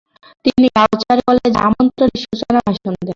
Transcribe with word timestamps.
তিনি 0.45 0.67
গাউচার 0.75 1.17
কলেজের 1.27 1.63
আমন্ত্রণে 1.67 2.17
সূচনা 2.23 2.59
ভাষণ 2.59 2.91
দেন। 2.95 3.07